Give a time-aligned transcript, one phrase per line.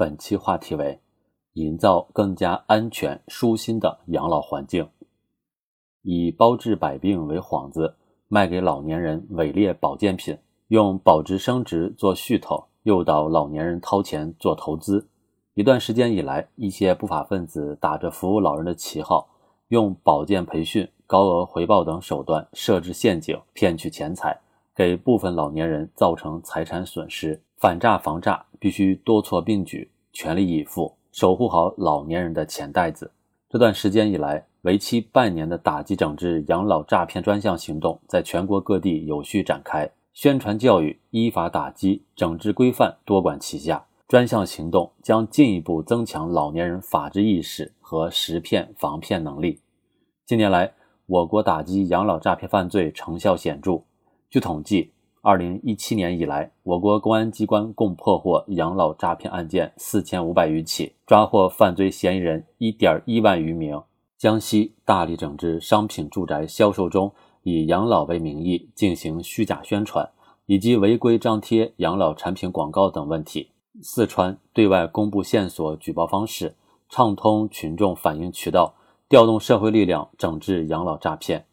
[0.00, 0.98] 本期话题为：
[1.52, 4.88] 营造更加安全、舒心的养老环境。
[6.00, 15.06] 以包治百病为幌子，卖给老年人伪劣保健品，用保值升值做噱头，诱导老年人掏钱做投资。
[15.52, 19.28] 一段时间以来，一些不法分子打着服务老人的旗号，
[19.68, 24.40] 用保健培训、高额回报等手段设置陷阱，骗取钱财，
[24.74, 27.42] 给部分老年人造成财产损失。
[27.58, 33.10] 反诈防诈必须多措并举，全力以赴，守护好老年人的钱袋子。
[33.48, 43.84] 这段时间以来，为期半年的打击整治养老诈骗专项行动在全国各地有序展开，宣传教育、依法打击、整治规范多管齐下。
[44.06, 49.60] 专项行动将进一步增强老年人法治意识和识骗防骗能力。
[50.26, 50.72] 近年来，
[51.06, 53.82] 我国打击养老诈骗犯罪成效显著。
[54.28, 54.90] 据统计，
[55.22, 63.82] 二零一七年以来，我国公安机关共破获养老诈骗案件四千五百余起，抓获犯罪嫌疑人一点一万余名。
[64.16, 70.08] 江西大力整治商品住宅销售中以养老为名义进行虚假宣传，
[70.46, 73.50] 以及违规张贴养老产品广告等问题。
[73.82, 76.54] 四川对外公布线索举报方式，
[76.88, 78.72] 畅通群众反映渠道，
[79.06, 81.44] 调动社会力量整治养老诈骗。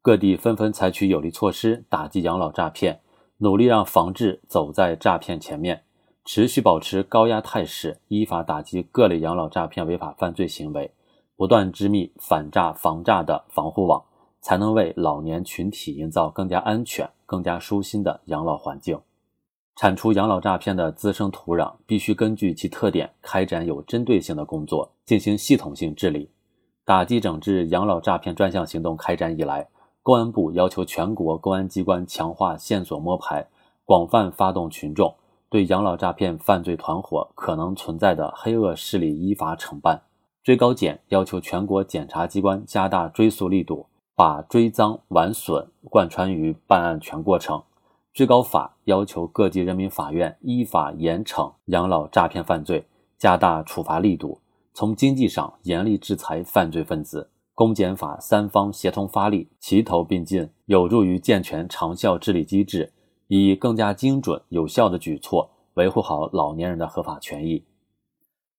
[0.00, 2.98] 各地纷纷采取有力措施打击养老诈骗。
[3.42, 5.82] 努力让防治走在诈骗前面，
[6.24, 10.92] 持续保持高压态势，依法打击各类养老诈骗违法犯罪行为，
[11.34, 14.04] 不断织密反诈防诈的防护网，
[14.40, 19.00] 才能为老年群体营造更加安全、更加舒心的养老环境。
[19.74, 26.30] 铲除养老诈骗的滋生土壤，必须根据其特点开展有针对性的工作，进行系统性治理。
[26.84, 29.66] 打击整治养老诈骗专项行动开展以来，
[30.04, 33.46] 公安部要求全国公安机关强化线索摸排，
[33.84, 35.14] 广泛发动群众
[35.48, 40.02] 对养老诈骗犯罪团伙可能存在的黑恶势力依法惩办。
[40.42, 43.86] 最高检要求全国检察机关加大追诉力度，
[44.16, 47.62] 把追赃挽损贯穿于办案全过程。
[48.12, 52.84] 最高法要求各级人民法院依法严惩养老诈骗犯罪，
[53.16, 54.40] 加大处罚力度，
[54.74, 57.30] 从经济上严厉制裁犯罪分子。
[57.54, 62.90] 公检法三方协同发力，齐头并进，有助于健全长效治理机制，
[63.28, 67.62] 以更加精准有效的举措维护好老年人的合法权益。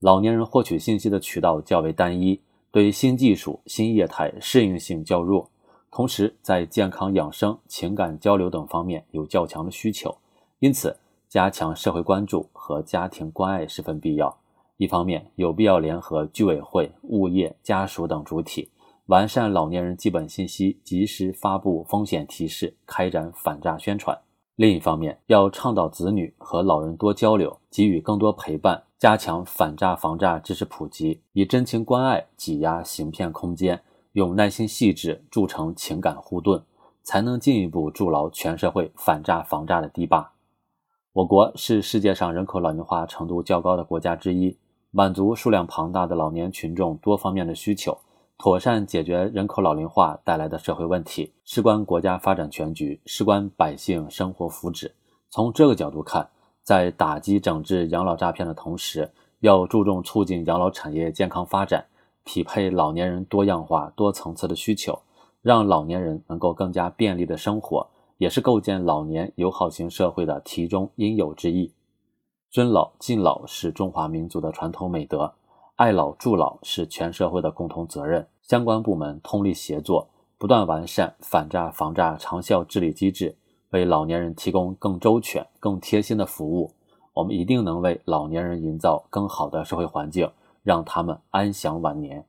[0.00, 2.40] 老年人获取信息的渠道较为单一，
[2.72, 5.48] 对新技术、新业态适应性较弱，
[5.92, 10.18] 同时在健康养生、情感交流等方面有较强的需求，
[10.58, 10.96] 因此
[11.28, 14.36] 加强社会关注和家庭关爱十分必要。
[14.78, 18.68] 一方面，有必要联合居委会、物业、家属等主体。
[19.10, 24.16] 完善老年人基本信息，及时发布风险提示，开展反诈宣传。
[24.54, 33.82] 另一方面，要倡导子女和老人多交流，给予更多陪伴，加强反诈防诈知识普及，以真情关爱挤压行骗空间，
[34.12, 36.62] 用耐心细致铸成情感护盾，
[37.02, 40.30] 才能进一步筑牢全社会反诈防诈的堤坝。
[41.14, 44.56] 我国是世界上人口老龄化程度较高的国家之一，
[44.92, 47.98] 满足数量庞大的老年群众多方面的需求。
[48.40, 54.90] 妥善解决人口老龄化带来的社会问题，事关国家发展全局，事关百姓生活福祉。
[55.28, 56.26] 从这个角度看，
[56.62, 61.84] 在打击整治养老诈骗的同时，要注重促进养老产业健康发展，
[62.24, 64.98] 匹配老年人多样化、多层次的需求，
[65.42, 67.86] 让老年人能够更加便利的生活，
[68.16, 71.74] 也是构建老年友好型社会的题中应有之义。
[72.50, 75.34] 尊老敬老是中华民族的传统美德。
[75.80, 83.34] 爱老助老是全社会的共同责任，相关部门通力协作，不断完善反诈防诈长效治理机制，
[83.70, 86.70] 为老年人提供更周全、更贴心的服务，
[87.14, 90.30] 我们一定能为老年人营造更好的社会环境，
[90.62, 92.26] 让他们安享晚年。